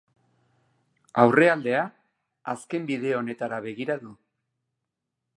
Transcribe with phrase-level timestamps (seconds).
[1.23, 1.83] Aurrealdea
[2.53, 4.15] azken bide honetara begira du.